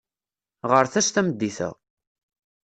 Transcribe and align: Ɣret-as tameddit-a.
Ɣret-as 0.71 1.07
tameddit-a. 1.09 1.69